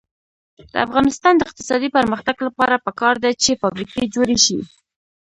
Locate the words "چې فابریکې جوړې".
3.43-4.37